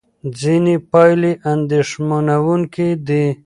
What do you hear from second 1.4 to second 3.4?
اندېښمنوونکې وې.